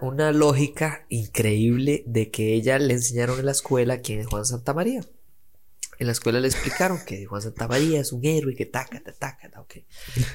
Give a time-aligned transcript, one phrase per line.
[0.00, 4.72] una lógica increíble de que ella le enseñaron en la escuela quién es Juan Santa
[4.72, 5.04] María.
[5.98, 9.36] En la escuela le explicaron que Juan Santa María es un héroe que taca, taca,
[9.38, 9.74] taca, ok.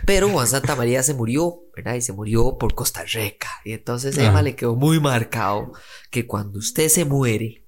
[0.05, 1.95] Pero Juan Santa María se murió, ¿verdad?
[1.95, 3.49] Y se murió por Costa Rica.
[3.65, 5.73] Y entonces a Emma le quedó muy marcado
[6.11, 7.65] que cuando usted se muere,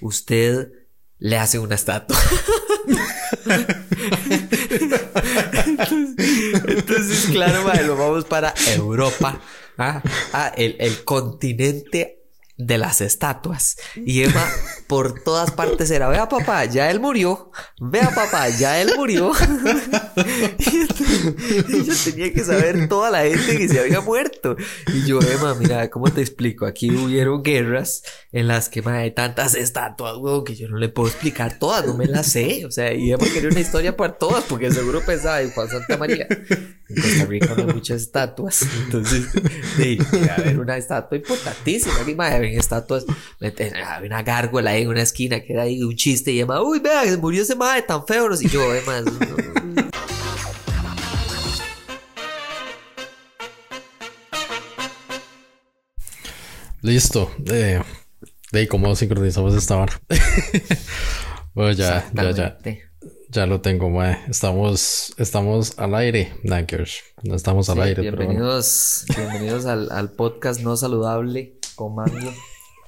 [0.00, 0.72] usted
[1.18, 2.16] le hace una estatua.
[6.68, 9.42] entonces, claro, lo vamos para Europa
[9.78, 10.02] Ah,
[10.32, 12.25] ah el, el continente
[12.56, 13.76] de las estatuas.
[13.94, 14.44] Y Emma
[14.86, 19.32] por todas partes era, vea papá, ya él murió, vea papá, ya él murió.
[21.68, 24.56] y yo tenía que saber toda la gente que se había muerto.
[24.94, 26.66] Y yo, Emma, mira, ¿cómo te explico?
[26.66, 28.02] Aquí hubieron guerras
[28.32, 31.94] en las que hay tantas estatuas, weón, que yo no le puedo explicar todas, no
[31.94, 32.64] me las sé.
[32.64, 35.96] O sea, y Emma quería una historia para todas, porque seguro pensaba en Juan Santa
[35.96, 36.26] María.
[36.88, 38.62] En Costa Rica no hay muchas estatuas.
[38.84, 39.26] Entonces,
[39.76, 39.98] sí,
[40.30, 41.94] a ver una estatua importantísima.
[42.00, 42.14] Aquí,
[42.46, 43.04] ven estatuas,
[43.40, 47.04] había una gárgola en una esquina que era ahí un chiste y Emma, uy, vea,
[47.04, 48.26] se murió ese madre tan feo.
[48.40, 49.02] Y yo, Emma,
[56.82, 57.32] Listo.
[57.50, 57.82] Eh,
[58.52, 60.00] de cómo sincronizamos esta hora.
[61.54, 62.58] bueno, ya, ya, ya.
[63.28, 64.18] Ya lo tengo, mae.
[64.28, 67.02] Estamos, estamos al aire, Nankers.
[67.22, 72.32] No estamos al aire, bienvenidos, Bienvenidos al, al podcast no saludable con Mango.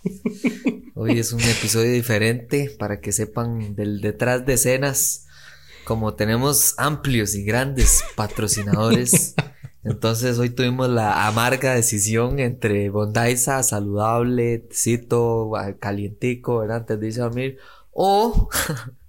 [0.95, 5.27] Hoy es un episodio diferente para que sepan del detrás de escenas.
[5.85, 9.35] Como tenemos amplios y grandes patrocinadores,
[9.85, 16.79] entonces hoy tuvimos la amarga decisión entre Bondaisa, saludable, cito, calientico, ¿verdad?
[16.79, 17.57] Antes de irse
[17.91, 18.51] o,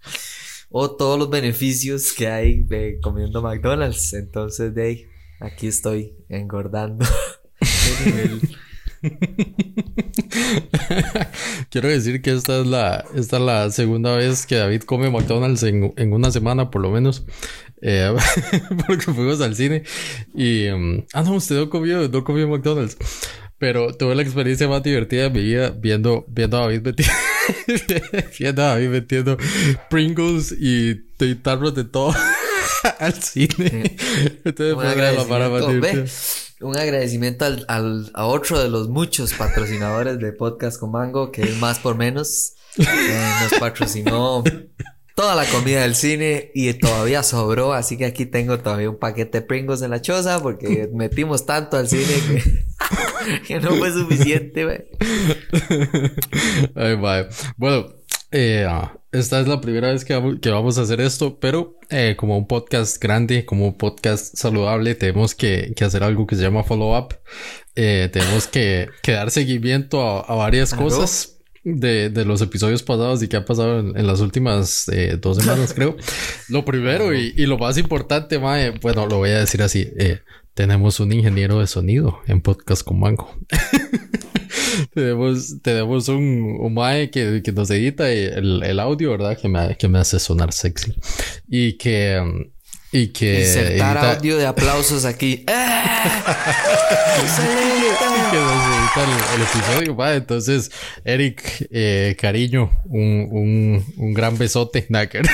[0.69, 4.13] o todos los beneficios que hay de comiendo McDonald's.
[4.13, 5.05] Entonces, de ahí,
[5.41, 7.05] aquí estoy engordando.
[11.69, 15.63] Quiero decir que esta es la, esta es la segunda vez que David come McDonald's
[15.63, 17.25] en, en una semana, por lo menos.
[17.81, 18.13] Eh,
[18.87, 19.83] porque fuimos al cine.
[20.33, 20.67] Y.
[20.67, 22.97] Um, ah, no, usted no comió, no comió McDonald's.
[23.57, 27.13] Pero tuve la experiencia más divertida de mi vida viendo, viendo a David metiendo,
[28.39, 29.37] viendo a David metiendo
[29.89, 30.95] Pringles y
[31.41, 32.13] tarros de todo
[32.99, 33.97] al cine.
[34.45, 36.05] Entonces fue la para más divertida.
[36.61, 41.43] Un agradecimiento al, al, a otro de los muchos patrocinadores de Podcast con Mango, que
[41.43, 42.55] es más por menos.
[42.77, 44.43] Eh, nos patrocinó
[45.15, 49.41] toda la comida del cine y todavía sobró, así que aquí tengo todavía un paquete
[49.41, 52.05] de Pringles en la choza porque metimos tanto al cine
[53.45, 54.89] que, no fue suficiente.
[56.75, 56.95] Ay,
[57.57, 57.98] Bueno,
[58.31, 58.67] eh,
[59.11, 60.13] esta es la primera vez que,
[60.51, 65.33] vamos a hacer esto, pero eh, como un podcast grande, como un podcast saludable, tenemos
[65.33, 67.15] que, hacer algo que se llama follow-up.
[67.75, 73.45] Eh, tenemos que, dar seguimiento a, varias cosas de, los episodios pasados y que ha
[73.45, 75.97] pasado en, las últimas eh, dos semanas, creo.
[76.49, 79.91] Lo primero y, lo más importante, bueno, lo voy a decir así.
[80.59, 83.33] Tenemos un ingeniero de sonido en podcast con Mango.
[84.93, 89.37] tenemos, tenemos un, un mae que, que, nos edita el, el, audio, ¿verdad?
[89.37, 90.93] Que me, que me hace sonar sexy.
[91.47, 92.51] Y que...
[92.91, 93.39] Y que...
[93.39, 95.37] Insertar audio de aplausos aquí.
[95.47, 99.05] que nos edita
[99.35, 100.13] el, episodio, va.
[100.15, 100.71] Entonces,
[101.05, 105.25] Eric, eh, cariño, un, un, un gran besote, Nacker.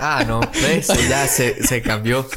[0.00, 2.28] Ah, no, eso ya se, se cambió.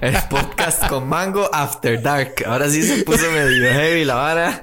[0.00, 2.42] El podcast con Mango After Dark.
[2.46, 4.62] Ahora sí se puso medio heavy la vara.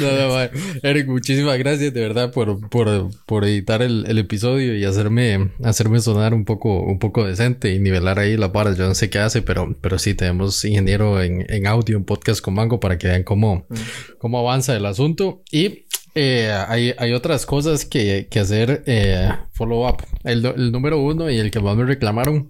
[0.00, 0.40] No,
[0.82, 6.00] Eric, muchísimas gracias de verdad por, por, por editar el, el, episodio y hacerme, hacerme
[6.00, 8.76] sonar un poco, un poco decente y nivelar ahí las varas.
[8.76, 12.40] Yo no sé qué hace, pero, pero sí tenemos ingeniero en, en audio, en podcast
[12.40, 13.74] con Mango para que vean cómo, mm.
[14.18, 15.42] cómo avanza el asunto.
[15.50, 20.02] Y eh, hay, hay, otras cosas que, que hacer eh, follow up.
[20.24, 22.48] El, el, número uno y el que más me reclamaron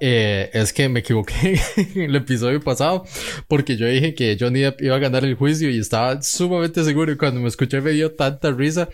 [0.00, 3.04] eh, es que me equivoqué en el episodio pasado
[3.46, 7.12] porque yo dije que Johnny Depp iba a ganar el juicio y estaba sumamente seguro.
[7.12, 8.88] Y cuando me escuché me dio tanta risa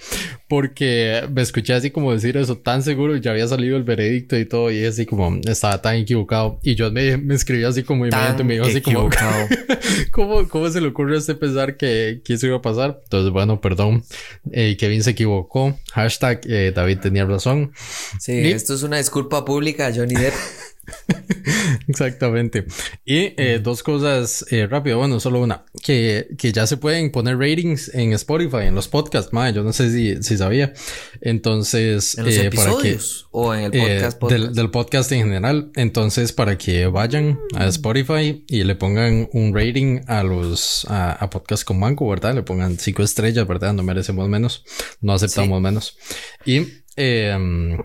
[0.48, 4.38] porque me escuché así como decir eso tan seguro y ya había salido el veredicto
[4.38, 6.58] y todo y así como estaba tan equivocado.
[6.62, 9.08] Y yo me, me escribió así como inmediatamente me dijo así como
[10.10, 13.00] ¿cómo, ¿cómo se le ocurre a usted pensar que, que eso iba a pasar?
[13.04, 14.04] Entonces bueno, perdón.
[14.52, 15.78] Eh, Kevin se equivocó.
[15.92, 17.72] Hashtag eh, David tenía razón.
[18.20, 20.34] Sí, esto es una disculpa pública Johnny Depp
[21.88, 22.66] Exactamente.
[23.04, 27.38] Y eh, dos cosas eh, rápido, bueno, solo una, que, que, ya se pueden poner
[27.38, 30.72] ratings en Spotify, en los podcasts, madre, yo no sé si, si sabía.
[31.20, 34.42] Entonces, ¿En los eh, episodios o en el podcast, podcast?
[34.42, 35.70] Del, del, podcast en general.
[35.74, 41.30] Entonces, para que vayan a Spotify y le pongan un rating a los a, a
[41.30, 42.34] podcasts con Manco, ¿verdad?
[42.34, 43.72] Le pongan cinco estrellas, ¿verdad?
[43.72, 44.64] No merecemos menos,
[45.00, 45.62] no aceptamos sí.
[45.62, 45.98] menos.
[46.44, 47.76] Y eh,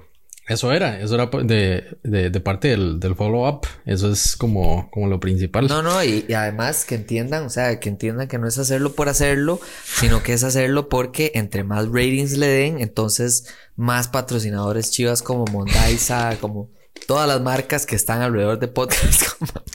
[0.50, 3.68] eso era, eso era de, de, de parte del, del follow-up.
[3.86, 5.68] Eso es como, como lo principal.
[5.68, 8.94] No, no, y, y, además que entiendan, o sea, que entiendan que no es hacerlo
[8.94, 14.90] por hacerlo, sino que es hacerlo porque entre más ratings le den, entonces más patrocinadores
[14.90, 16.72] chivas como Mondaisa, como
[17.08, 19.24] todas las marcas que están alrededor de podcast.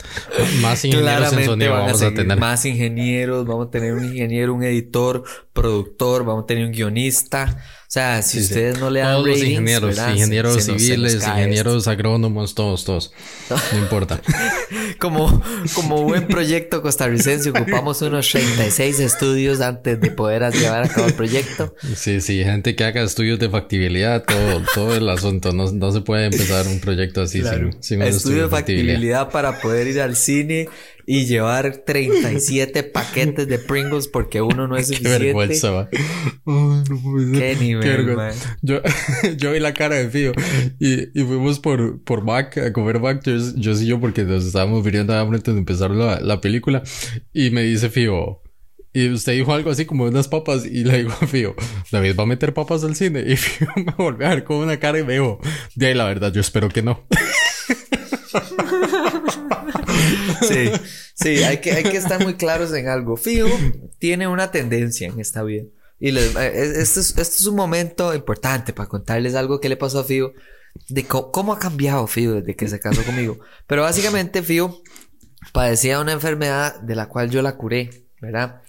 [0.61, 2.37] más ingenieros en sonido vamos a, a, tener.
[2.37, 5.23] Más ingenieros, vamos a tener un ingeniero, un editor,
[5.53, 7.63] productor, vamos a tener un guionista.
[7.95, 8.81] O sea, si sí, ustedes sí.
[8.81, 10.13] no le dan todos ratings, los ingenieros, ¿verdad?
[10.15, 11.89] ingenieros se, se civiles, nos, se nos ingenieros esto.
[11.91, 13.13] agrónomos, todos, todos.
[13.71, 14.21] No importa.
[14.99, 15.41] como,
[15.73, 21.13] como buen proyecto costarricense, ocupamos unos 36 estudios antes de poder llevar a cabo el
[21.13, 21.73] proyecto.
[21.95, 25.53] Sí, sí, gente que haga estudios de factibilidad, todo, todo el asunto.
[25.53, 27.71] No, no se puede empezar un proyecto así claro.
[27.71, 28.93] sin, sin un estudio, estudio de factibilidad.
[28.95, 30.67] factibilidad para poder ir al cine
[31.07, 35.17] y llevar 37 paquetes de Pringles porque uno no es suficiente.
[35.19, 35.89] Qué vergüenza, va.
[36.45, 38.33] Oh, no Qué nivel, Qué.
[38.61, 38.81] Yo,
[39.37, 40.31] yo vi la cara de Fío
[40.79, 44.45] y, y fuimos por, por Mac a comer Mac, yo, yo sí yo, porque nos
[44.45, 46.83] estábamos viniendo hambre antes de empezar la, la película.
[47.33, 48.41] Y me dice Fío,
[48.95, 51.53] y usted dijo algo así como unas papas y le digo a Fío,
[51.91, 53.23] David va a meter papas al cine.
[53.27, 55.39] Y Fío me volvió a ver con una cara y me dijo,
[55.75, 57.05] de ahí la verdad, yo espero que no.
[60.47, 60.71] Sí,
[61.13, 63.17] sí, hay que, hay que estar muy claros en algo.
[63.17, 63.47] Fío
[63.99, 65.65] tiene una tendencia en esta vida.
[65.99, 69.99] Y les, este, es, este es un momento importante para contarles algo que le pasó
[69.99, 70.33] a Fío.
[70.89, 73.39] De cómo ha cambiado Fío desde que se casó conmigo.
[73.65, 74.81] Pero básicamente Fío
[75.53, 78.61] padecía una enfermedad de la cual yo la curé, ¿verdad?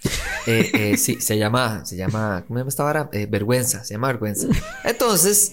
[0.45, 3.09] Eh, eh, sí, se llama, se llama, ¿cómo se llama esta vara?
[3.11, 4.47] Eh, vergüenza, se llama vergüenza.
[4.85, 5.51] Entonces,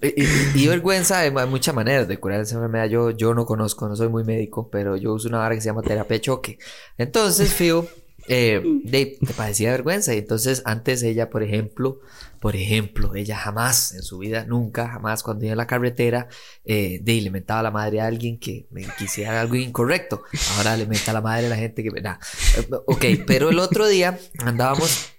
[0.00, 0.14] eh,
[0.54, 2.88] y, y, vergüenza, hay muchas maneras de curar esa enfermedad.
[2.88, 5.66] Yo, yo no conozco, no soy muy médico, pero yo uso una vara que se
[5.66, 6.58] llama terapia choque.
[6.98, 7.86] Entonces, Fío,
[8.28, 10.14] eh, de, te padecía vergüenza.
[10.14, 12.00] Y entonces, antes ella, por ejemplo,
[12.40, 16.28] por ejemplo, ella jamás en su vida, nunca, jamás, cuando iba en la carretera,
[16.64, 20.22] eh, de le mentaba a la madre a alguien que me quisiera algo incorrecto.
[20.56, 21.90] Ahora le menta a la madre a la gente que.
[22.00, 22.16] Nah.
[22.86, 25.12] Ok, pero el otro día andábamos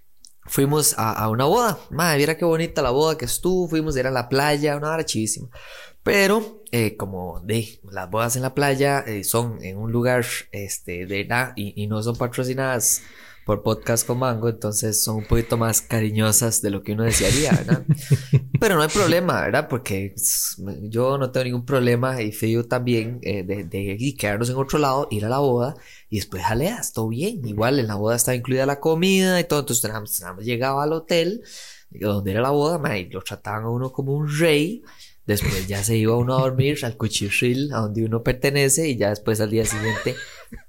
[0.51, 1.79] fuimos a, a, una boda.
[1.89, 3.69] Madre, mira qué bonita la boda que estuvo.
[3.69, 5.47] Fuimos a ir a la playa, una hora chivísima.
[6.03, 11.05] Pero, eh, como de las bodas en la playa eh, son en un lugar este,
[11.05, 13.01] de nada y, y, no son patrocinadas
[13.45, 17.51] por podcast con Mango, entonces son un poquito más cariñosas de lo que uno desearía,
[17.51, 17.85] ¿verdad?
[18.59, 19.67] Pero no hay problema, ¿verdad?
[19.67, 20.13] Porque
[20.83, 25.07] yo no tengo ningún problema y Feo también eh, de, de, quedarnos en otro lado,
[25.09, 25.75] ir a la boda
[26.09, 27.45] y después jaleas, todo bien.
[27.45, 30.93] Igual en la boda estaba incluida la comida y todo, entonces nada más llegaba al
[30.93, 31.43] hotel
[31.89, 34.83] donde era la boda, man, y lo trataban a uno como un rey.
[35.25, 39.09] Después ya se iba uno a dormir al cuchitril a donde uno pertenece y ya
[39.09, 40.15] después al día siguiente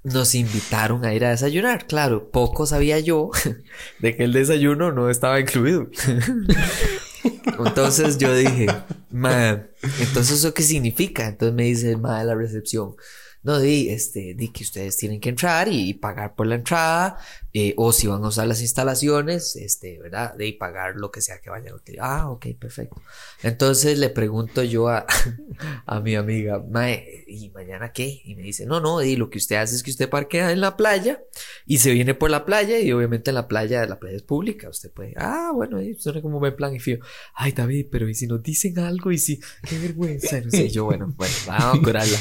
[0.03, 1.87] nos invitaron a ir a desayunar.
[1.87, 3.31] Claro, poco sabía yo
[3.99, 5.89] de que el desayuno no estaba incluido.
[7.65, 8.67] Entonces yo dije,
[9.09, 9.65] ma,
[9.99, 11.27] entonces eso qué significa?
[11.27, 12.95] Entonces me dice el de la recepción,
[13.43, 17.17] no, di, este, di que ustedes tienen que entrar y, pagar por la entrada,
[17.53, 20.33] eh, o si van a usar las instalaciones, este, ¿verdad?
[20.33, 22.05] De pagar lo que sea que vayan a utilizar.
[22.09, 23.01] Ah, ok, perfecto.
[23.43, 25.05] Entonces le pregunto yo a,
[25.85, 28.21] a mi amiga, Mae, ¿y mañana qué?
[28.23, 30.61] Y me dice, no, no, di, lo que usted hace es que usted parquea en
[30.61, 31.21] la playa
[31.65, 34.69] y se viene por la playa y obviamente en la playa, la playa es pública,
[34.69, 36.99] usted puede, ah, bueno, suena como buen plan y fío,
[37.35, 39.11] ay, David, pero ¿y si nos dicen algo?
[39.11, 42.17] Y si, qué vergüenza, no sé, yo, bueno, bueno, vamos a curarla.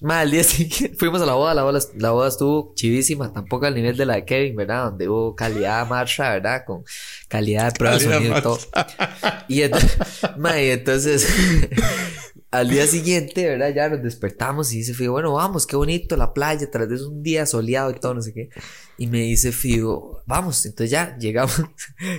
[0.00, 0.44] Mae, al día
[0.98, 4.14] fuimos a la boda, la boda, la boda estuvo chivísima, tampoco al nivel de la
[4.14, 4.84] de Kevin, ¿verdad?
[4.86, 6.64] Donde hubo calidad marcha, ¿verdad?
[6.66, 6.84] Con
[7.28, 8.58] calidad de prueba de sonido y todo.
[9.48, 9.98] Y entonces,
[10.38, 11.28] mae, entonces
[12.54, 13.74] al día siguiente, ¿verdad?
[13.74, 17.22] Ya nos despertamos y dice Figo, bueno, vamos, qué bonito la playa, tras de un
[17.22, 18.48] día soleado y todo, no sé qué.
[18.96, 21.60] Y me dice Figo, vamos, entonces ya llegamos,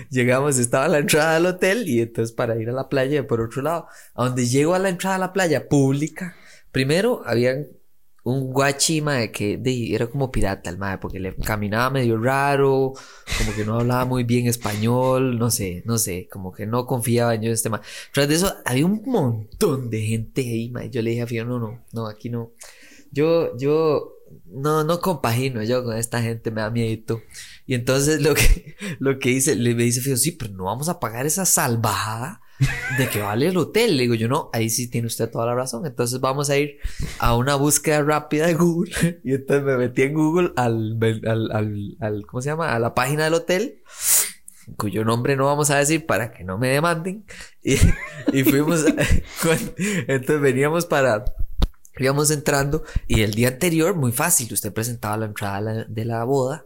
[0.09, 3.39] llegamos, estaba a la entrada del hotel y entonces para ir a la playa por
[3.39, 6.35] otro lado, a donde llego a la entrada a la playa pública,
[6.71, 7.67] primero habían
[8.25, 12.93] un guachi, mae, que de, era como pirata el mae, porque le caminaba medio raro,
[13.37, 17.35] como que no hablaba muy bien español, no sé, no sé, como que no confiaba
[17.35, 17.81] en yo este mae.
[18.11, 20.89] Tras de eso, había un montón de gente ahí, mae.
[20.89, 22.51] Yo le dije a Fío, no, no, no, aquí no.
[23.11, 24.15] Yo, yo,
[24.45, 27.21] no, no compagino yo con esta gente, me da miedo.
[27.67, 30.89] Y entonces lo que, lo que hice, le me dice Fío, sí, pero no vamos
[30.89, 32.41] a pagar esa salvajada
[32.97, 33.97] de que vale el hotel.
[33.97, 35.85] Le digo yo, no, ahí sí tiene usted toda la razón.
[35.85, 36.77] Entonces vamos a ir
[37.19, 38.91] a una búsqueda rápida de Google.
[39.23, 42.73] Y entonces me metí en Google al, al, al, al ¿cómo se llama?
[42.73, 43.81] A la página del hotel
[44.77, 47.25] cuyo nombre no vamos a decir para que no me demanden.
[47.63, 47.75] Y,
[48.33, 48.85] y fuimos,
[50.07, 51.25] entonces veníamos para,
[51.97, 56.65] íbamos entrando y el día anterior, muy fácil, usted presentaba la entrada de la boda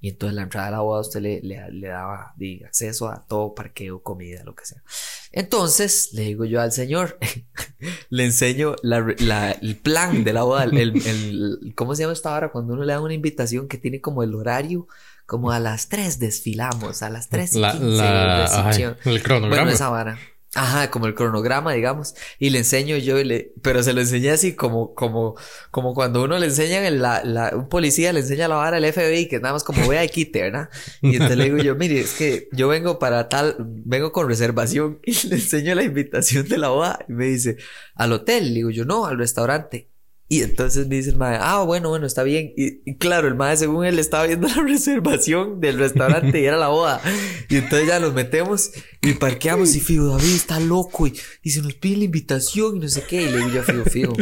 [0.00, 3.54] y entonces la entrada de la boda usted le, le, daba de acceso a todo
[3.54, 4.82] parqueo, comida, lo que sea.
[5.30, 7.18] Entonces le digo yo al señor,
[8.08, 12.34] le enseño la, la, el plan de la boda, el, el, ¿cómo se llama esta
[12.34, 12.50] hora?
[12.50, 14.88] Cuando uno le da una invitación que tiene como el horario
[15.26, 19.62] como a las 3 desfilamos, a las 3 y 15 la, el cronograma.
[19.62, 20.18] Bueno, esa vara.
[20.52, 22.16] Ajá, como el cronograma, digamos.
[22.40, 25.36] Y le enseño yo, y le, pero se lo enseñé así como, como,
[25.70, 29.28] como cuando uno le enseña, la, la, un policía le enseña la vara al FBI,
[29.28, 30.68] que nada más como vea y quite, ¿verdad?
[31.02, 34.98] Y entonces le digo yo, mire, es que yo vengo para tal, vengo con reservación
[35.04, 37.56] y le enseño la invitación de la boda y me dice,
[37.94, 38.48] al hotel.
[38.48, 39.89] Le digo yo, no, al restaurante.
[40.32, 42.52] Y entonces me dice el mae, ah, bueno, bueno, está bien.
[42.56, 46.68] Y, claro, el mae, según él, estaba viendo la reservación del restaurante y era la
[46.68, 47.02] boda.
[47.48, 48.70] Y entonces ya nos metemos
[49.02, 52.78] y parqueamos y Figo, David está loco y, y se nos pide la invitación y
[52.78, 53.22] no sé qué.
[53.22, 54.16] Y le digo yo a Figo, Figo,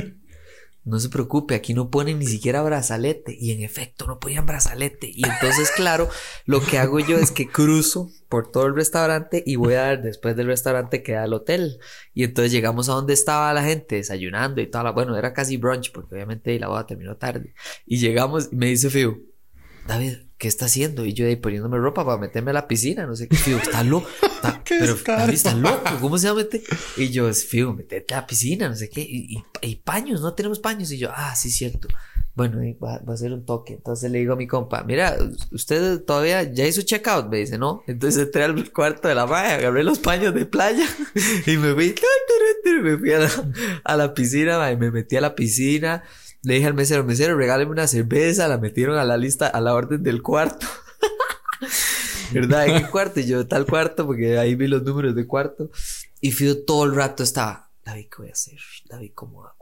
[0.88, 3.36] no se preocupe, aquí no ponen ni siquiera brazalete.
[3.38, 5.10] Y en efecto, no ponían brazalete.
[5.12, 6.08] Y entonces, claro,
[6.46, 10.02] lo que hago yo es que cruzo por todo el restaurante y voy a dar,
[10.02, 11.78] después del restaurante queda el hotel.
[12.14, 15.56] Y entonces llegamos a donde estaba la gente desayunando y toda la, bueno, era casi
[15.56, 17.54] brunch porque obviamente la boda terminó tarde.
[17.86, 19.18] Y llegamos y me dice Fío,
[19.86, 21.04] David, ¿qué está haciendo?
[21.04, 23.36] Y yo ahí poniéndome ropa para meterme a la piscina, no sé qué.
[23.36, 24.08] Fío, está loco.
[24.68, 26.62] pero David está loco, ¿cómo se va a meter?
[26.96, 29.00] Y yo, Fío, metete a la piscina, no sé qué.
[29.00, 30.92] Y, y, paños, no tenemos paños.
[30.92, 31.88] Y yo, ah, sí, cierto.
[32.34, 33.74] Bueno, va, va, a ser un toque.
[33.74, 35.18] Entonces le digo a mi compa, mira,
[35.50, 37.28] usted todavía ya hizo checkout.
[37.28, 37.82] Me dice, no.
[37.88, 40.86] Entonces entré al cuarto de la maya, agarré los paños de playa
[41.46, 41.96] y me fui,
[42.80, 43.30] me fui a la,
[43.82, 46.04] a la piscina, y me metí a la piscina
[46.42, 49.74] le dije al mesero, mesero, regáleme una cerveza, la metieron a la lista, a la
[49.74, 50.66] orden del cuarto.
[52.32, 52.68] ¿Verdad?
[52.68, 53.20] ¿En qué cuarto?
[53.20, 55.70] Y yo, tal cuarto, porque ahí vi los números de cuarto.
[56.20, 58.58] Y Fido todo el rato estaba, David, ¿qué voy a hacer?
[58.88, 59.58] David, ¿cómo hago?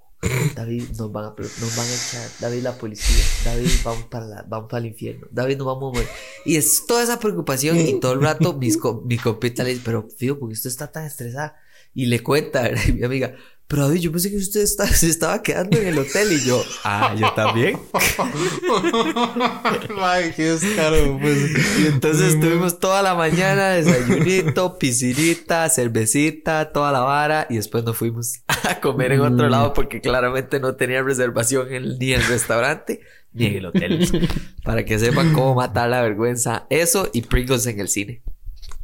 [0.54, 2.28] David, nos van a, nos van a echar.
[2.40, 3.25] David, la policía.
[3.45, 5.26] David, vamos para, la, vamos para el infierno.
[5.30, 6.09] David, nos vamos a morir.
[6.45, 10.09] Y es toda esa preocupación y todo el rato mis, mi compita le dice, pero
[10.16, 11.56] Fido, ¿por qué usted está tan estresada?
[11.95, 13.37] Y le cuenta, mi amiga,
[13.69, 17.15] pero David, yo pensé que usted se estaba quedando en el hotel y yo, ah,
[17.19, 17.79] yo también.
[20.01, 21.81] Ay, qué caro, pues.
[21.81, 27.97] Y entonces estuvimos toda la mañana, desayunito, piscinita, cervecita, toda la vara y después nos
[27.97, 32.27] fuimos a comer en otro lado porque claramente no tenía reservación en, ni en el
[32.29, 33.01] restaurante
[33.33, 34.29] ni en el hotel.
[34.65, 36.67] Para que sepan cómo matar la vergüenza.
[36.71, 38.23] Eso y Pringles en el cine.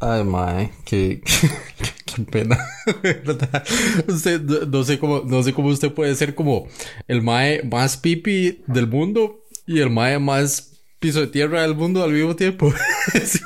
[0.05, 1.23] Ay, mae, qué,
[2.07, 2.59] qué, pena.
[4.09, 6.67] usted, no sé cómo, no sé cómo usted puede ser como
[7.07, 10.72] el mae más pipi del mundo y el mae más
[11.03, 12.73] piso de tierra del mundo al mismo tiempo.
[13.15, 13.43] es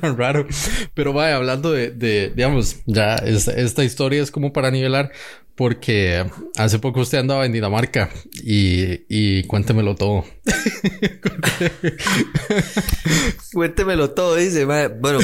[0.00, 0.46] tan raro.
[0.94, 5.10] Pero vaya, hablando de, de digamos, ya esta, esta, historia es como para nivelar,
[5.56, 6.24] porque
[6.56, 8.10] hace poco usted andaba en Dinamarca
[8.44, 10.24] y, y cuéntemelo todo.
[13.52, 14.66] cuéntemelo todo, dice.
[14.66, 15.18] Bueno,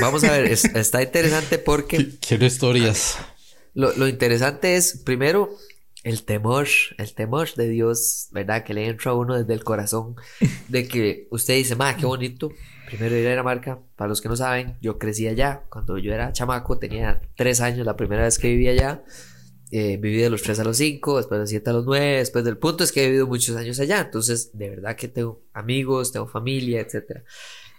[0.00, 2.08] vamos a ver, está interesante porque...
[2.26, 3.18] Quiero historias.
[3.74, 5.50] Lo, lo interesante es, primero,
[6.06, 8.62] el temor, el temor de Dios, ¿verdad?
[8.62, 10.14] Que le entra a uno desde el corazón,
[10.68, 12.52] de que usted dice, ma, qué bonito,
[12.86, 16.32] primero ir a Dinamarca, para los que no saben, yo crecí allá, cuando yo era
[16.32, 19.02] chamaco, tenía tres años la primera vez que viví allá,
[19.72, 22.18] eh, viví de los 3 a los 5, después de los 7 a los 9,
[22.18, 25.42] después del punto es que he vivido muchos años allá, entonces de verdad que tengo
[25.54, 27.24] amigos, tengo familia, etc.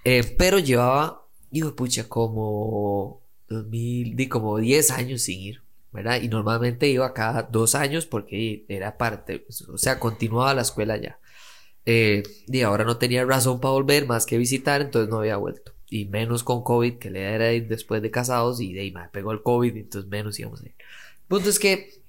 [0.03, 5.66] Eh, pero llevaba, digo, pucha, como 2000, di como 10 años sin ir,
[6.21, 11.19] Y normalmente iba cada dos años porque era parte, o sea, continuaba la escuela ya.
[11.85, 15.73] Eh, y ahora no tenía razón para volver más que visitar, entonces no había vuelto.
[15.89, 19.31] Y menos con COVID, que le era después de casados y de ahí me pegó
[19.31, 20.75] el COVID, entonces menos íbamos a ir
[21.27, 22.01] punto es que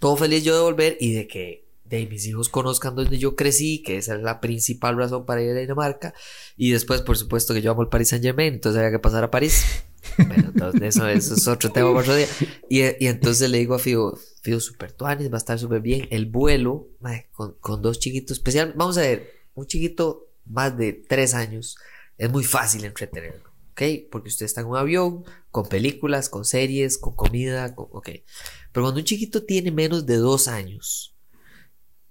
[0.00, 3.82] todo feliz yo de volver y de que de mis hijos conozcan donde yo crecí,
[3.82, 6.14] que esa es la principal razón para ir a Dinamarca.
[6.56, 9.22] Y después, por supuesto, que yo amo el Paris Saint Germain, entonces había que pasar
[9.22, 9.84] a París.
[10.18, 12.28] Bueno, entonces eso, eso es otro tema por otro día.
[12.68, 16.08] Y, y, entonces le digo a Fido, Fido, super tuanis, va a estar súper bien.
[16.10, 16.88] El vuelo,
[17.32, 21.76] con, con, dos chiquitos, especial, vamos a ver, un chiquito más de tres años,
[22.18, 23.50] es muy fácil entretenerlo.
[23.72, 23.82] ¿ok?
[24.10, 28.08] Porque usted está en un avión, con películas, con series, con comida, ok.
[28.72, 31.16] Pero cuando un chiquito tiene menos de dos años,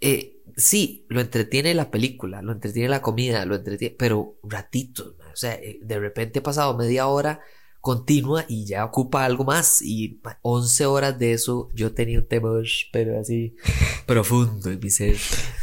[0.02, 5.36] eh, sí, lo entretiene la película, lo entretiene la comida, lo entretiene, pero ratitos, o
[5.36, 7.42] sea, eh, de repente he pasado media hora
[7.86, 9.82] continua y ya ocupa algo más.
[9.84, 13.56] Y 11 horas de eso yo tenía un temor, pero así
[14.08, 15.16] profundo en mi ser.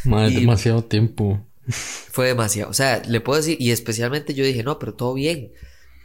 [0.05, 1.45] Madre, demasiado tiempo.
[1.67, 2.71] Fue demasiado.
[2.71, 5.53] O sea, le puedo decir, y especialmente yo dije, no, pero todo bien.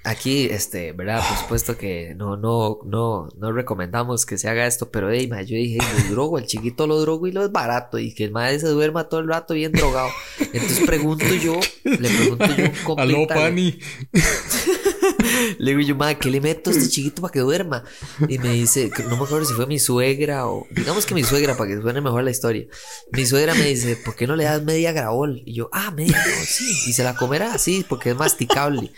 [0.03, 1.21] Aquí, este, ¿verdad?
[1.27, 5.41] Por supuesto que no, no, no, no recomendamos que se haga esto, pero hey, ma,
[5.41, 8.31] yo dije, lo drogo, el chiquito lo drogo y lo es barato, y que el
[8.31, 10.09] madre se duerma todo el rato bien drogado.
[10.39, 13.77] Entonces pregunto yo, le pregunto yo un Aló, Pani.
[15.57, 17.83] Le digo yo, madre, ¿qué le meto a este chiquito para que duerma?
[18.27, 21.55] Y me dice, no me acuerdo si fue mi suegra o, digamos que mi suegra,
[21.55, 22.65] para que suene mejor la historia.
[23.11, 25.41] Mi suegra me dice, ¿por qué no le das media grabol?
[25.45, 26.89] Y yo, ah, media grabol, sí.
[26.89, 28.91] Y se la comerá así, porque es masticable.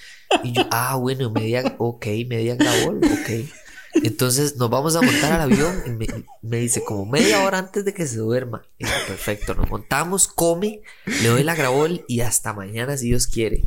[0.43, 3.49] Y yo, ah, bueno, media, ok, media grabol, ok.
[3.93, 7.93] Entonces nos vamos a montar al avión y me, dice como media hora antes de
[7.93, 8.63] que se duerma.
[8.77, 13.27] Y yo, perfecto, nos montamos, come, le doy la grabol y hasta mañana si Dios
[13.27, 13.63] quiere.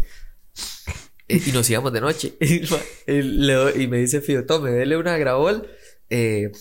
[1.33, 2.35] Eh, y nos íbamos de noche.
[3.07, 5.67] y me dice Fío, tome, dele una grabol.
[6.11, 6.53] Eh,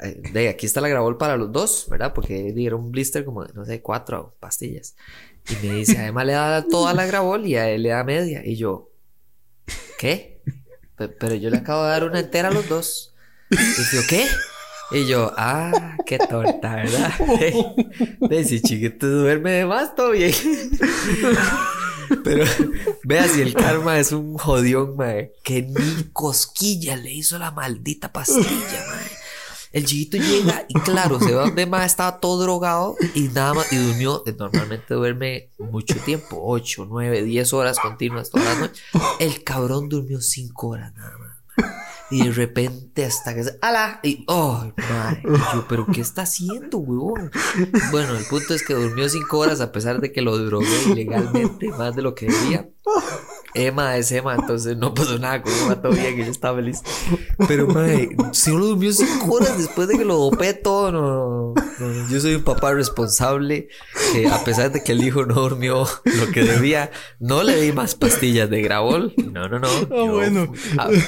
[0.00, 2.12] eh, de aquí está la grabol para los dos, ¿verdad?
[2.12, 4.96] Porque era un blister como, no sé, cuatro pastillas.
[5.48, 8.44] Y me dice, además le da toda la grabol y a él le da media.
[8.44, 8.90] Y yo,
[9.98, 10.42] ¿qué?
[10.96, 13.14] Pero yo le acabo de dar una entera a los dos.
[13.50, 14.26] Y yo, ¿qué?
[14.92, 17.12] Y yo, ah, qué torta, ¿verdad?
[18.28, 20.34] De si chiquito duerme de más, todo bien.
[22.24, 22.44] Pero
[23.04, 25.32] vea si el karma es un jodión, mae.
[25.42, 29.10] Que ni cosquilla le hizo la maldita pastilla, mae.
[29.72, 33.72] El chiquito llega y claro, se va donde más estaba todo drogado y nada más,
[33.72, 38.82] y durmió, normalmente duerme mucho tiempo, 8, 9, 10 horas continuas todas las noches.
[39.20, 41.30] El cabrón durmió 5 horas nada más.
[42.10, 43.58] Y de repente hasta que se...
[43.62, 44.00] ¡Ala!
[44.02, 44.24] Y...
[44.26, 45.22] ¡Oh, madre!
[45.24, 47.30] yo, ¿pero qué está haciendo, huevón?
[47.90, 51.68] Bueno, el punto es que durmió 5 horas a pesar de que lo drogué ilegalmente
[51.68, 52.68] más de lo que debía.
[53.54, 56.82] Emma es Emma, entonces no pasó nada con Emma, todo bien, que yo estaba feliz.
[57.48, 62.08] Pero, madre, si uno durmió cinco horas después de que lo dopé todo, no, no,
[62.08, 63.68] Yo soy un papá responsable,
[64.12, 67.72] que a pesar de que el hijo no durmió lo que debía, no le di
[67.72, 69.14] más pastillas de grabol.
[69.16, 69.68] No, no, no.
[69.90, 70.52] Ah, bueno.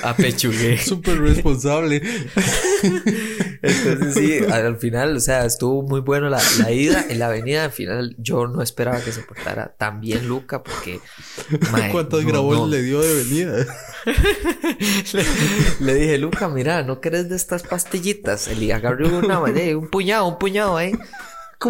[0.03, 0.79] apechugué.
[0.79, 2.03] Súper responsable.
[3.63, 7.05] Entonces, sí, al final, o sea, estuvo muy bueno la, la ida.
[7.09, 11.01] En la avenida, al final, yo no esperaba que se portara tan bien Luca, porque.
[11.93, 13.67] ¿Cuántas grabó le dio de venida?
[15.81, 18.49] le, dije, Luca, mira, ¿no querés de estas pastillitas?
[18.49, 20.93] Le agarré una, un puñado, un puñado ahí.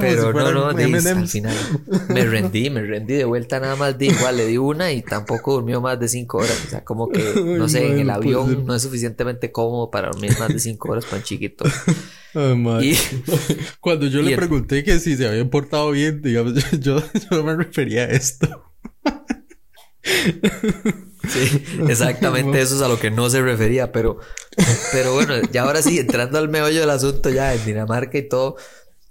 [0.01, 1.55] Pero no, no, al final
[2.09, 5.55] me rendí, me rendí de vuelta nada más di igual, le di una y tampoco
[5.55, 6.63] durmió más de cinco horas.
[6.67, 7.23] O sea, como que,
[7.59, 11.05] no sé, en el avión no es suficientemente cómodo para dormir más de cinco horas
[11.05, 11.65] para un chiquito.
[12.83, 12.97] y,
[13.81, 17.57] Cuando yo le pregunté que si se había portado bien, digamos, yo, yo no me
[17.57, 18.73] refería a esto.
[21.29, 24.19] Sí, exactamente eso es a lo que no se refería, pero,
[24.91, 28.57] pero bueno, ya ahora sí, entrando al meollo del asunto ya en Dinamarca y todo,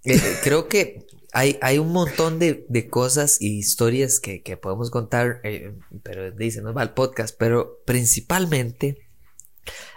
[0.03, 4.89] eh, creo que hay, hay un montón de, de cosas y historias que, que podemos
[4.89, 9.07] contar, eh, pero dice, no va el podcast, pero principalmente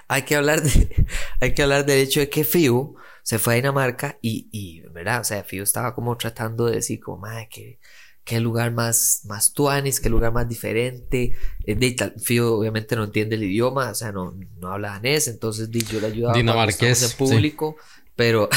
[0.08, 1.06] hay que hablar de,
[1.40, 5.20] hay que hablar del hecho de que Fiu se fue a Dinamarca y, y, ¿verdad?
[5.20, 7.78] O sea, Fiu estaba como tratando de decir como, madre, que
[8.24, 11.36] qué lugar más, más tuanis, qué lugar más diferente.
[11.64, 15.68] Eh, de, Fío obviamente no entiende el idioma, o sea, no, no habla danés, entonces
[15.70, 17.76] yo le ayudaba Dinamarqués, en público,
[18.16, 18.48] pero,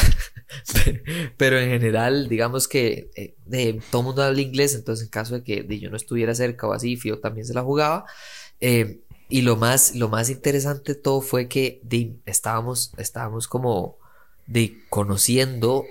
[1.38, 5.44] pero en general, digamos que eh, de, todo mundo habla inglés, entonces en caso de
[5.44, 8.06] que yo no estuviera cerca o así, Fío también se la jugaba.
[8.60, 11.82] Eh, y lo más, lo más interesante de todo fue que
[12.26, 13.98] estábamos, estábamos como
[14.46, 15.86] de conociendo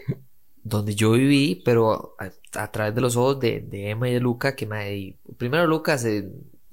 [0.62, 4.56] donde yo viví, pero a, través de los ojos de, de, Emma y de Luca,
[4.56, 5.16] que me...
[5.36, 6.06] Primero Lucas,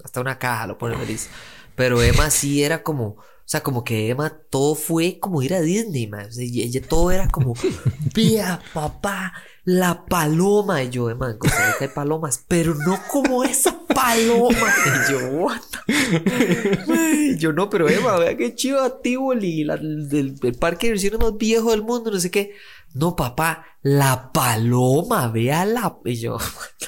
[0.04, 1.30] hasta una caja lo pone feliz,
[1.76, 3.18] pero Emma sí era como...
[3.46, 6.28] O sea, como que Emma todo fue como ir a Disney, man.
[6.28, 7.54] O sea, ella todo era como,
[8.16, 9.34] vea, papá,
[9.66, 10.82] la paloma.
[10.82, 14.74] Y yo, Emma, en Costa Rica hay palomas, pero no como esa paloma.
[15.10, 15.62] Y yo, what?
[15.88, 21.38] Y yo, no, pero Emma, vea qué chido Tivoli, el, el parque de diversiones más
[21.38, 22.54] viejo del mundo, no sé qué.
[22.94, 25.98] No, papá, la paloma, vea la.
[26.06, 26.38] Y yo,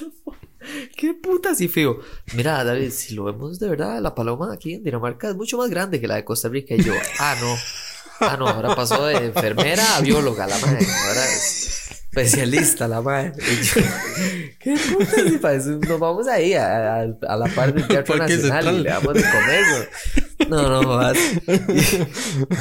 [0.96, 2.00] qué puta así feo.
[2.34, 5.70] Mira, David, si lo vemos de verdad, la paloma aquí en Dinamarca es mucho más
[5.70, 6.76] grande que la de Costa Rica.
[6.76, 7.56] Y yo, ah, no.
[8.20, 10.86] Ah, no, ahora pasó de enfermera a bióloga, la madre.
[11.08, 11.75] Ahora es
[12.16, 13.34] especialista, la madre.
[13.38, 13.82] Y yo,
[14.60, 18.76] ¿Qué puta si para eso nos vamos ahí a, a, la parte del Teatro Nacional
[18.76, 19.90] y le damos de comer,
[20.50, 21.18] no, no más.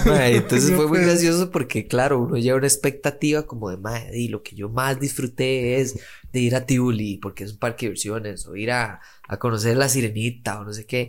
[0.07, 4.43] entonces fue muy gracioso porque, claro, uno lleva una expectativa como de, madre, y lo
[4.43, 5.99] que yo más disfruté es
[6.33, 9.77] de ir a Tivoli porque es un parque de diversiones o ir a, a conocer
[9.77, 11.09] la sirenita o no sé qué.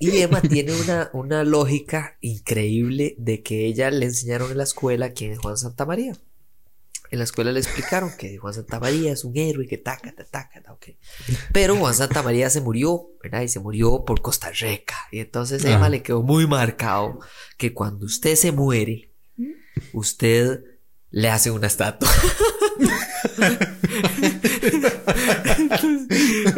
[0.00, 5.10] Y Emma tiene una, una lógica increíble de que ella le enseñaron en la escuela
[5.10, 6.16] quién es Juan Santa María.
[7.10, 10.50] En la escuela le explicaron que Juan Santa María es un héroe que taca, taca,
[10.60, 10.88] taca, ok.
[11.52, 13.42] Pero Juan Santa María se murió, ¿verdad?
[13.42, 14.96] Y se murió por Costa Rica.
[15.10, 15.88] Y entonces a Emma Ajá.
[15.88, 17.20] le quedó muy marcado
[17.56, 19.12] que cuando usted se muere,
[19.92, 20.62] usted
[21.10, 22.10] le hace una estatua.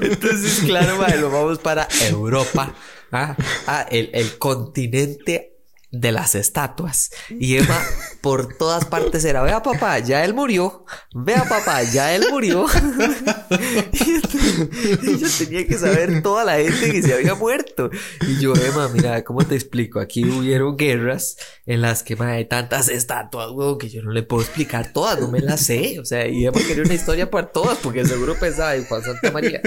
[0.02, 2.74] Entonces, claro, lo vamos para Europa.
[3.12, 3.36] Ah,
[3.66, 5.49] ah, el, el continente
[5.90, 7.10] de las estatuas.
[7.28, 7.80] Y Emma
[8.20, 10.84] por todas partes era, vea papá, ya él murió.
[11.14, 12.66] Vea papá, ya él murió.
[13.92, 17.90] y entonces, ella tenía que saber toda la gente que se había muerto.
[18.26, 20.00] Y yo, Emma, mira, ¿cómo te explico?
[20.00, 24.22] Aquí hubieron guerras en las que mae, hay tantas estatuas, weón, que yo no le
[24.22, 25.98] puedo explicar todas, no me las sé.
[25.98, 29.30] O sea, y Emma quería una historia para todas, porque seguro pensaba en Juan Santa
[29.30, 29.60] María.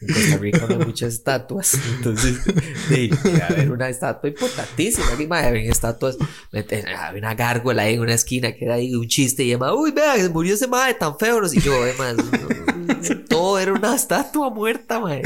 [0.00, 1.74] En Costa Rica no hay muchas estatuas.
[1.96, 2.38] Entonces,
[2.88, 5.12] sí, debe haber una estatua importantísima.
[5.12, 6.16] Aquí, mae, ven estatuas.
[6.52, 9.44] Había una gárgola ahí en una esquina que era ahí un chiste.
[9.44, 11.40] Y Emma, uy, vea, se murió ese mae tan feo.
[11.52, 15.00] Y yo, no, todo era una estatua muerta.
[15.06, 15.22] Ay,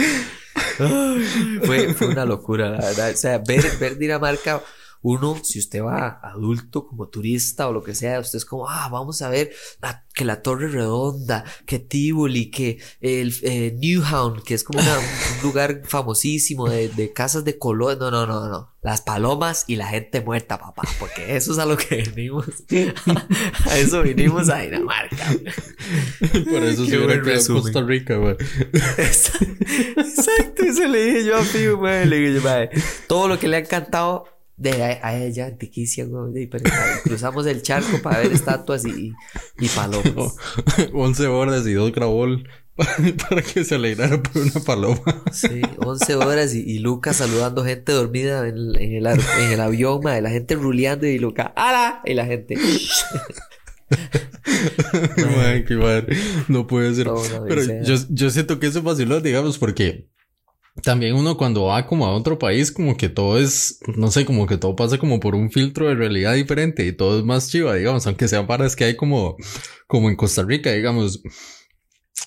[1.65, 3.11] Fue, fue una locura, la verdad.
[3.13, 4.63] O sea, ver, ver Dinamarca,
[5.03, 8.89] uno, si usted va adulto como turista o lo que sea, usted es como, ah,
[8.91, 14.55] vamos a ver la- que la Torre Redonda, que Tivoli, que el eh, Newhound, que
[14.55, 17.97] es como una- un lugar famosísimo de, de casas de color.
[17.99, 18.71] No, no, no, no.
[18.83, 22.47] Las palomas y la gente muerta, papá, porque eso es a lo que venimos.
[23.71, 25.17] a eso vinimos a Dinamarca.
[26.51, 27.63] Por eso se hubiera buen quedado resumen.
[27.63, 28.37] Costa Rica, güey.
[28.99, 32.07] Exacto, eso le dije yo a Fiu, mae.
[32.07, 34.25] Le dije yo, todo lo que le ha encantado
[34.57, 36.47] de a, a ella, antiquicia, güey.
[36.47, 36.65] pero,
[37.05, 39.13] cruzamos el charco para ver estatuas y,
[39.59, 40.35] y palomas.
[40.93, 42.49] 11 horas y dos grabol
[43.29, 45.25] para que se alegrara por una paloma.
[45.33, 49.53] Sí, 11 horas y, y Lucas saludando gente dormida en, el- en el, ar- en
[49.53, 52.01] el avión, la gente ruleando y Lucas, ¡ala!
[52.05, 52.57] Y la gente.
[55.37, 56.17] Madre, qué madre.
[56.49, 57.09] No puede ser.
[57.49, 60.09] Pero yo, yo siento que eso es vacilón, digamos, porque
[60.81, 64.47] también uno cuando va como a otro país, como que todo es, no sé, como
[64.47, 67.75] que todo pasa como por un filtro de realidad diferente y todo es más chiva,
[67.75, 69.37] digamos, aunque sean paras que hay como,
[69.87, 71.23] como en Costa Rica, digamos,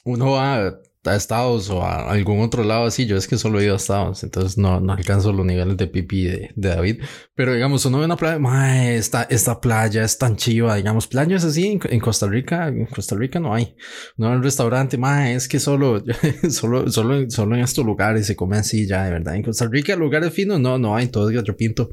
[0.04, 3.66] uno va a Estados o a algún otro lado así, yo es que solo he
[3.66, 7.02] ido a Estados, entonces no, no alcanzo los niveles de pipi de, de David,
[7.36, 11.44] pero digamos, uno ve una playa, mae, esta, esta playa es tan chiva, digamos, playas
[11.44, 13.76] así en, en Costa Rica, en Costa Rica no hay,
[14.18, 16.04] no hay un restaurante, mae, es que solo,
[16.50, 19.96] solo, solo, solo en estos lugares se come así ya, de verdad, en Costa Rica
[19.96, 21.92] lugares finos, no, no hay, todo es gallo pinto,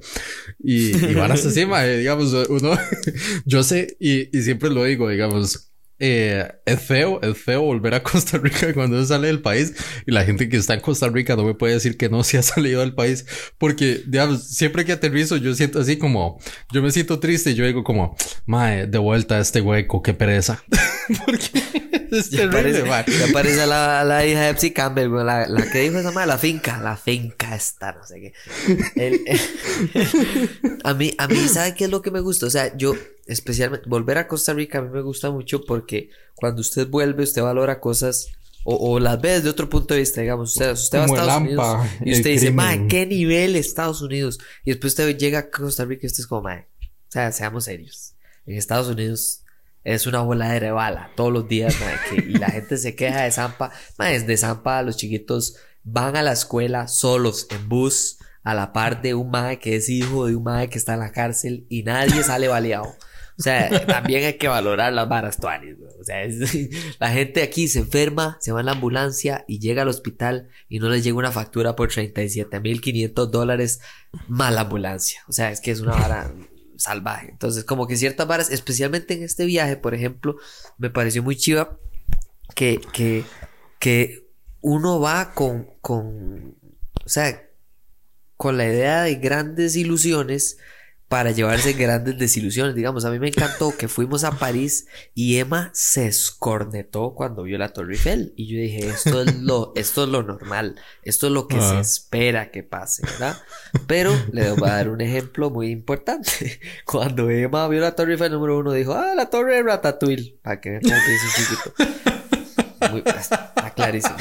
[0.59, 2.73] y, y varas así, mae, digamos, uno,
[3.45, 5.72] yo sé, y, y siempre lo digo, digamos,
[6.05, 9.73] eh, es feo, es feo volver a Costa Rica cuando uno sale del país
[10.05, 12.39] y la gente que está en Costa Rica no me puede decir que no se
[12.39, 13.25] ha salido del país
[13.57, 16.41] porque, digamos, siempre que aterrizo yo siento así como,
[16.73, 20.13] yo me siento triste y yo digo como, mae, de vuelta a este hueco, qué
[20.13, 20.65] pereza.
[22.19, 23.05] es Ya terrible, parece, mae.
[23.27, 26.29] ya parece la, la hija de Epsi Campbell, güey, la, la que dijo esa madre,
[26.29, 28.33] la finca, la finca está, no sé qué.
[28.97, 29.21] El-
[30.85, 32.47] a mí, a mí, ¿sabe qué es lo que me gusta?
[32.47, 32.95] O sea, yo,
[33.27, 37.43] especialmente, volver a Costa Rica a mí me gusta mucho porque cuando usted vuelve, usted
[37.43, 38.29] valora cosas
[38.65, 41.29] o, o las ve desde otro punto de vista, digamos, usted, usted va a Estados
[41.31, 42.55] AMPA, Unidos y usted dice, crimen".
[42.57, 44.39] mae, ¿qué nivel Estados Unidos?
[44.65, 47.65] Y después usted llega a Costa Rica y usted es como, mae, o sea, seamos
[47.65, 48.15] serios.
[48.47, 49.43] En Estados Unidos
[49.85, 51.77] es una voladera de bala todos los días,
[52.17, 53.73] y la gente se queja de Zampa.
[53.99, 59.03] Mae, de Zampa los chiquitos van a la escuela solos en bus a la par
[59.03, 61.83] de un mae que es hijo de un mae que está en la cárcel y
[61.83, 62.97] nadie sale baleado.
[63.39, 65.91] O sea, también hay que valorar las varas tuanis, güey.
[66.01, 66.23] O sea,
[67.01, 70.79] la gente aquí se enferma, se va en la ambulancia y llega al hospital y
[70.79, 73.81] no les llega una factura por 37.500 dólares
[74.29, 75.23] más la ambulancia.
[75.29, 76.33] O sea, es que es una vara
[76.83, 77.31] salvaje.
[77.31, 80.37] Entonces, como que ciertas varas, especialmente en este viaje, por ejemplo,
[80.79, 81.79] me pareció muy chiva
[82.55, 83.25] que, que,
[83.79, 84.29] que
[84.61, 86.57] uno va con, con,
[87.05, 87.49] o sea,
[88.37, 90.59] con la idea de grandes ilusiones
[91.13, 92.75] para llevarse grandes desilusiones.
[92.75, 97.59] Digamos, a mí me encantó que fuimos a París y Emma se escornetó cuando vio
[97.59, 98.33] la Torre Eiffel.
[98.35, 101.67] Y yo dije, esto es lo, esto es lo normal, esto es lo que se
[101.67, 101.81] Ajá.
[101.81, 103.37] espera que pase, ¿verdad?
[103.87, 106.59] Pero le voy a dar un ejemplo muy importante.
[106.87, 110.63] Cuando Emma vio la Torre Eiffel número uno, dijo, ah, la Torre de Ratatouille, para
[110.63, 112.91] que piensa un chiquito.
[112.91, 114.17] Muy, está clarísimo.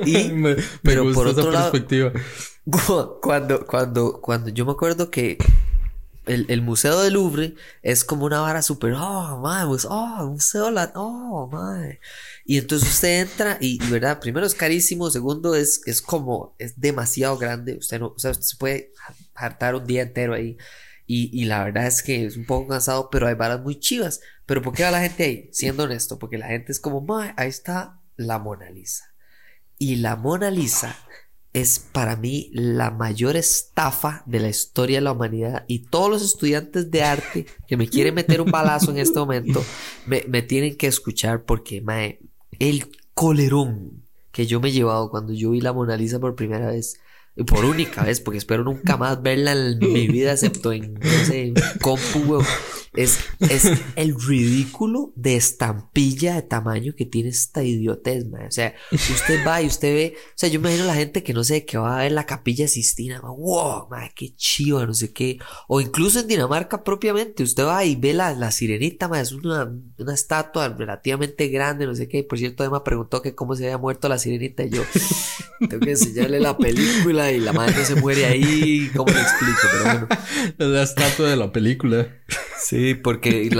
[0.06, 2.12] y me, me pero por lado- perspectiva.
[3.22, 5.38] Cuando, cuando, cuando yo me acuerdo que
[6.26, 10.72] el, el, Museo del Louvre es como una vara súper, oh, madre, pues, oh, museo,
[10.72, 12.00] la, oh, madre.
[12.44, 14.18] Y entonces usted entra y, ¿verdad?
[14.18, 18.44] Primero es carísimo, segundo es, es como, es demasiado grande, usted no, o sea, usted
[18.44, 18.92] se puede
[19.34, 20.56] hartar un día entero ahí.
[21.06, 24.20] Y, y, la verdad es que es un poco cansado, pero hay varas muy chivas.
[24.44, 25.48] Pero ¿por qué va la gente ahí?
[25.52, 29.14] Siendo honesto, porque la gente es como, madre, ahí está la Mona Lisa.
[29.78, 30.96] Y la Mona Lisa
[31.56, 36.22] es para mí la mayor estafa de la historia de la humanidad y todos los
[36.22, 39.64] estudiantes de arte que me quieren meter un balazo en este momento
[40.04, 42.20] me, me tienen que escuchar porque mae,
[42.58, 46.66] el colerón que yo me he llevado cuando yo vi la Mona Lisa por primera
[46.66, 47.00] vez
[47.46, 52.44] por única vez porque espero nunca más verla en mi vida excepto en no compu
[52.96, 59.46] es, es el ridículo de estampilla de tamaño que tiene esta idiotez, O sea, usted
[59.46, 61.64] va y usted ve, o sea, yo me imagino a la gente que no sé,
[61.64, 65.38] que va a ver la capilla Sistina, wow, man, qué chido, no sé qué.
[65.68, 69.72] O incluso en Dinamarca propiamente, usted va y ve la, la sirenita, man, es una,
[69.98, 72.24] una estatua relativamente grande, no sé qué.
[72.24, 74.82] Por cierto, Emma preguntó que cómo se había muerto la sirenita y yo
[75.68, 79.60] tengo que enseñarle la película y la madre se muere ahí, ¿cómo le explico?
[79.72, 80.08] Pero bueno.
[80.76, 82.08] La estatua de la película.
[82.58, 83.50] Sí, porque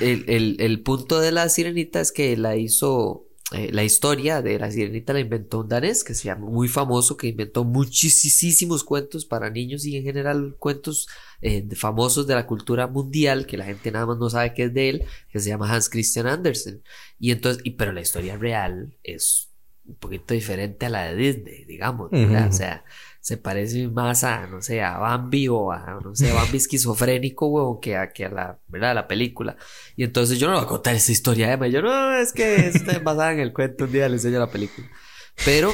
[0.00, 5.12] el, punto de la sirenita es que la hizo, eh, la historia de la sirenita
[5.12, 9.84] la inventó un danés que se llama muy famoso, que inventó muchísimos cuentos para niños
[9.84, 11.08] y en general cuentos
[11.40, 14.74] eh, famosos de la cultura mundial que la gente nada más no sabe que es
[14.74, 16.82] de él, que se llama Hans Christian Andersen.
[17.18, 19.50] Y entonces, y, pero la historia real es
[19.84, 22.84] un poquito diferente a la de Disney, digamos, o sea,
[23.26, 27.80] se parece más a, no sé, a Bambi o a, no sé, Bambi esquizofrénico, weón,
[27.80, 28.94] que a, que a la, ¿verdad?
[28.94, 29.56] la película.
[29.96, 31.66] Y entonces yo no voy a contar esa historia, Emma.
[31.66, 34.88] Yo no, es que está basada en el cuento, un día le enseño la película.
[35.44, 35.72] Pero,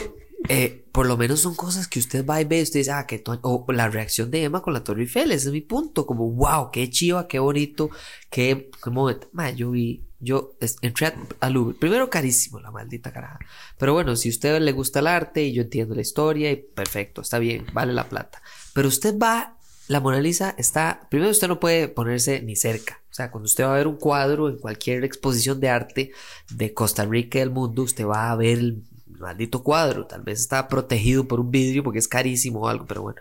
[0.49, 3.23] eh, por lo menos son cosas que usted va y ve usted dice, ah, que
[3.27, 6.71] o la reacción de Emma con la Torre Eiffel, ese es mi punto, como, wow,
[6.73, 7.91] qué chiva, qué bonito,
[8.31, 9.29] qué, qué momento.
[9.55, 11.77] yo vi yo entré al Louvre.
[11.79, 13.41] Primero carísimo, la maldita caraja.
[13.77, 17.23] Pero bueno, si a usted le gusta el arte y yo entiendo la historia perfecto,
[17.23, 18.41] está bien, vale la plata.
[18.73, 19.59] Pero usted va,
[19.89, 23.03] la Mona Lisa está, primero usted no puede ponerse ni cerca.
[23.11, 26.13] O sea, cuando usted va a ver un cuadro en cualquier exposición de arte
[26.51, 28.85] de Costa Rica y del mundo, usted va a ver el
[29.19, 30.07] maldito cuadro.
[30.07, 33.21] Tal vez está protegido por un vidrio porque es carísimo o algo, pero bueno.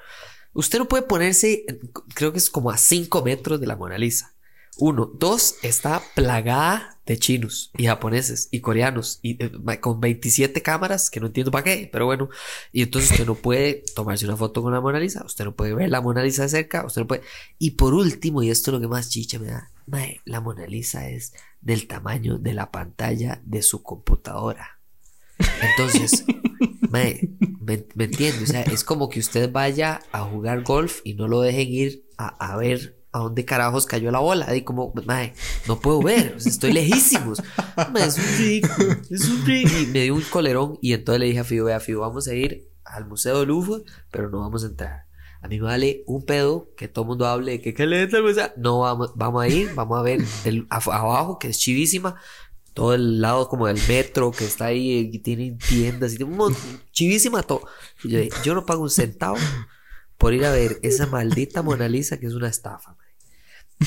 [0.54, 1.66] Usted no puede ponerse,
[2.14, 4.34] creo que es como a 5 metros de la Mona Lisa.
[4.78, 5.06] Uno.
[5.06, 11.20] Dos, está plagada de chinos y japoneses y coreanos y eh, con 27 cámaras que
[11.20, 12.30] no entiendo para qué, pero bueno.
[12.72, 15.74] Y entonces usted no puede tomarse una foto con la Mona Lisa, usted no puede
[15.74, 17.22] ver la Mona Lisa de cerca, usted no puede.
[17.60, 19.72] Y por último, y esto es lo que más chicha me da,
[20.26, 24.80] la Mona Lisa es del tamaño de la pantalla de su computadora.
[25.62, 26.24] Entonces,
[26.90, 27.30] me,
[27.60, 31.42] me entiende, o sea, es como que usted vaya a jugar golf y no lo
[31.42, 34.56] dejen ir a, a ver ¿a dónde carajos cayó la bola?
[34.56, 35.34] Y como, mae,
[35.68, 37.42] no puedo ver, estoy lejísimos.
[37.96, 39.80] es un ridículo, es un ridículo.
[39.80, 42.34] Y me dio un colerón y entonces le dije a Fido, vea, Fido, vamos a
[42.34, 45.06] ir al Museo de Louvre, pero no vamos a entrar.
[45.42, 48.04] A mí me vale un pedo que todo el mundo hable de que qué le
[48.04, 48.52] entra museo.
[48.58, 52.16] No vamos, vamos a ir, vamos a ver el, abajo, que es chivísima.
[52.74, 56.56] Todo el lado como del metro que está ahí y tiene tiendas y tiene un
[56.92, 57.64] chivísima todo.
[58.04, 59.38] Yo, yo no pago un centavo
[60.18, 62.96] por ir a ver esa maldita Mona Lisa que es una estafa.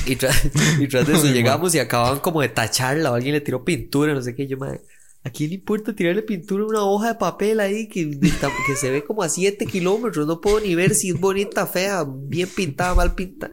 [0.06, 0.44] Y, tras,
[0.78, 4.14] y tras de eso llegamos y acababan como de tacharla o alguien le tiró pintura,
[4.14, 4.46] no sé qué.
[4.46, 4.80] Yo, madre,
[5.24, 8.90] ¿a quién le importa tirarle pintura a una hoja de papel ahí que, que se
[8.90, 10.26] ve como a 7 kilómetros?
[10.26, 13.52] No puedo ni ver si es bonita, fea, bien pintada, mal pintada.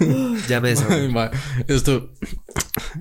[0.48, 0.72] ya me
[1.68, 2.12] Esto,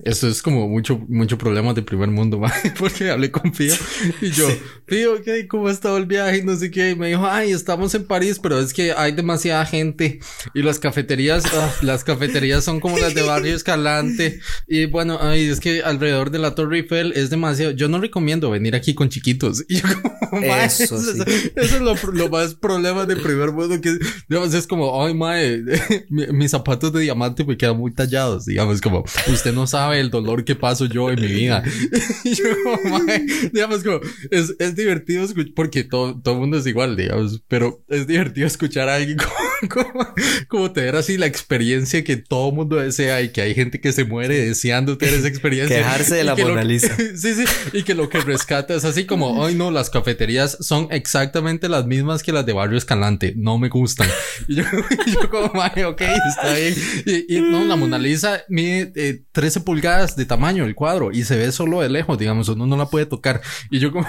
[0.04, 2.40] esto es como mucho, mucho problema de primer mundo,
[2.80, 3.74] porque hablé con Pío
[4.22, 4.48] y yo,
[4.86, 5.48] Pío, ¿qué?
[5.48, 6.38] ¿Cómo ha estado el viaje?
[6.38, 6.92] Y no sé qué.
[6.92, 10.20] Y me dijo, ay, estamos en París, pero es que hay demasiada gente
[10.54, 14.40] y las cafeterías, ah, las cafeterías son como las de Barrio Escalante.
[14.68, 17.79] Y bueno, ay, es que alrededor de la Torre Eiffel es demasiado.
[17.80, 19.66] Yo no recomiendo venir aquí con chiquitos.
[19.70, 19.88] Y yo,
[20.30, 20.98] como, eso,
[21.56, 25.64] es lo, más problema de primer mundo que digamos, es como, ay, mae,
[26.10, 28.46] mis zapatos de diamante me quedan muy tallados.
[28.46, 31.64] Digamos, como, usted no sabe el dolor que paso yo en mi vida.
[32.24, 33.00] y yo como,
[33.54, 34.00] digamos, como,
[34.32, 38.90] es, es divertido porque todo, todo el mundo es igual, digamos, pero es divertido escuchar
[38.90, 39.32] a alguien como,
[40.48, 44.04] como, tener así la experiencia que todo mundo desea y que hay gente que se
[44.04, 45.78] muere deseando tener esa experiencia.
[45.78, 46.96] Quejarse de la Mona Lisa.
[47.16, 47.44] sí, sí,
[47.74, 51.86] y que lo que rescata es así como, ay no, las cafeterías son exactamente las
[51.86, 54.08] mismas que las de Barrio Escalante, no me gustan.
[54.48, 54.64] Y yo,
[55.08, 56.76] yo como, ok, está bien.
[57.28, 61.36] Y, no, la Mona Lisa mide eh, 13 pulgadas de tamaño el cuadro y se
[61.38, 63.42] ve solo de lejos, digamos, uno no la puede tocar.
[63.70, 64.08] Y yo como,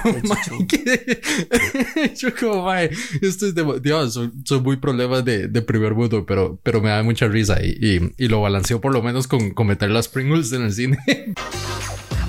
[2.17, 6.81] yo como, esto es de, Dios, son, muy problemas de, de, primer mundo, pero, pero
[6.81, 10.09] me da mucha risa y, y, lo balanceó por lo menos con, con meter las
[10.09, 10.99] Pringles en el cine.